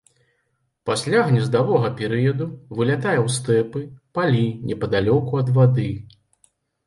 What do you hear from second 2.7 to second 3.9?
вылятае ў стэпы,